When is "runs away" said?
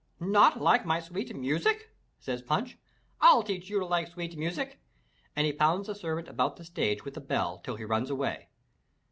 7.85-8.47